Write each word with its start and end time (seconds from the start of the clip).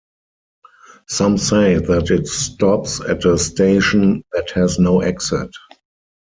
Some 1.09 1.37
say 1.37 1.75
that 1.75 2.09
it 2.09 2.25
stops 2.25 3.01
at 3.01 3.23
a 3.23 3.37
station 3.37 4.23
that 4.33 4.49
has 4.55 4.79
no 4.79 5.01
exit. 5.01 5.51